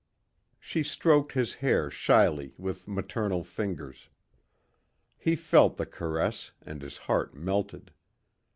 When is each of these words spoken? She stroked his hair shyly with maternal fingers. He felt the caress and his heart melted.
She 0.59 0.81
stroked 0.81 1.33
his 1.33 1.53
hair 1.61 1.91
shyly 1.91 2.55
with 2.57 2.87
maternal 2.87 3.43
fingers. 3.43 4.09
He 5.15 5.35
felt 5.35 5.77
the 5.77 5.85
caress 5.85 6.53
and 6.63 6.81
his 6.81 6.97
heart 7.05 7.35
melted. 7.35 7.91